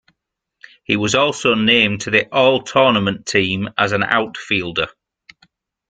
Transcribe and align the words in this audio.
He 0.83 0.95
was 0.97 1.13
also 1.13 1.53
named 1.53 2.01
to 2.01 2.09
the 2.09 2.27
All-Tournament 2.33 3.27
team 3.27 3.69
as 3.77 3.91
an 3.91 4.01
outfielder. 4.01 4.87